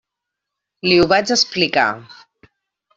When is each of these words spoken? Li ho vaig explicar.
Li 0.87 0.97
ho 1.01 1.05
vaig 1.13 1.37
explicar. 1.39 1.87